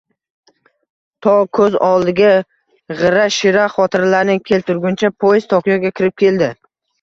To 1.25 1.33
ko`z 1.57 1.67
oldiga 1.87 2.31
g`ira-shira 3.01 3.67
xotiralarini 3.75 4.39
keltirguncha 4.53 5.13
poezd 5.27 5.51
Tokiga 5.55 5.93
kirib 6.01 6.19
keldi 6.25 6.51